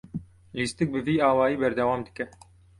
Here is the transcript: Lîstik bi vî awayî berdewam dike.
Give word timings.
Lîstik 0.57 0.89
bi 0.93 0.99
vî 1.07 1.15
awayî 1.29 1.57
berdewam 1.61 2.01
dike. 2.07 2.25